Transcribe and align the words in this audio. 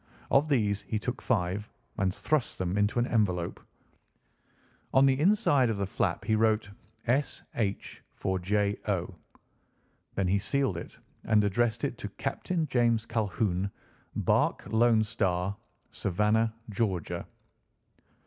Of 0.31 0.49
these 0.49 0.81
he 0.81 0.97
took 0.97 1.21
five 1.21 1.69
and 1.95 2.11
thrust 2.11 2.57
them 2.57 2.75
into 2.75 2.97
an 2.97 3.05
envelope. 3.05 3.59
On 4.95 5.05
the 5.05 5.19
inside 5.19 5.69
of 5.69 5.77
the 5.77 5.85
flap 5.85 6.25
he 6.25 6.33
wrote 6.33 6.71
"S. 7.05 7.43
H. 7.53 8.01
for 8.15 8.39
J. 8.39 8.79
O." 8.87 9.13
Then 10.15 10.27
he 10.27 10.39
sealed 10.39 10.77
it 10.77 10.97
and 11.25 11.43
addressed 11.43 11.83
it 11.83 11.99
to 11.99 12.09
"Captain 12.09 12.65
James 12.65 13.05
Calhoun, 13.05 13.69
Barque 14.15 14.65
Lone 14.71 15.03
Star, 15.03 15.55
Savannah, 15.91 16.55
Georgia." 16.71 17.27